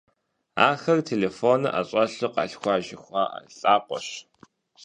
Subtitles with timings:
[0.69, 4.07] Ахэр «телефоныр ӀэщӀэлъу къалъхуащ» жыхуаӀэ лӀакъуэщ.